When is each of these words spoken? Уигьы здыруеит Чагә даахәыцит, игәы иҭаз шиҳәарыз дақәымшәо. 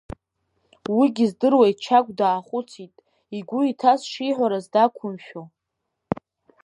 Уигьы 0.97 1.25
здыруеит 1.31 1.77
Чагә 1.85 2.11
даахәыцит, 2.19 2.93
игәы 3.37 3.59
иҭаз 3.71 4.01
шиҳәарыз 4.11 4.65
дақәымшәо. 4.73 5.43